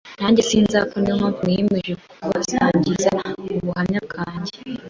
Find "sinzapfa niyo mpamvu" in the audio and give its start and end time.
0.49-1.39